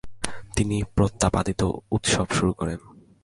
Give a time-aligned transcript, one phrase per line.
[0.55, 1.61] তিনি প্রতাপাদিত্ত
[1.91, 2.79] উৎসব শুরু করেন।